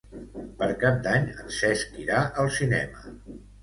[0.61, 3.09] Per Cap d'Any en Cesc irà al cinema.